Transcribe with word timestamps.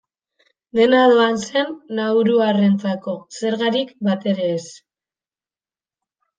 Dena 0.77 1.01
doan 1.11 1.37
zen 1.49 1.69
nauruarrentzako, 1.99 3.15
zergarik 3.43 3.95
batere 4.11 4.51
ez. 4.59 4.67